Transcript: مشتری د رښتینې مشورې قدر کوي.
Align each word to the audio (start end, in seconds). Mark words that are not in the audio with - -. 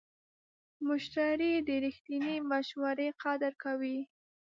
مشتری 0.87 1.51
د 1.67 1.69
رښتینې 1.85 2.35
مشورې 2.51 3.07
قدر 3.23 3.53
کوي. 3.63 3.97